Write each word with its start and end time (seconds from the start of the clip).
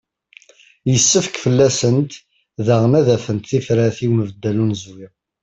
Yessefk 0.91 1.33
fell-asent 1.43 2.11
daɣen 2.65 2.93
ad 2.99 3.03
d-afent 3.07 3.47
tifrat 3.49 3.97
i 4.05 4.07
unbeddal 4.11 4.55
n 4.59 4.63
unezwi. 4.63 5.07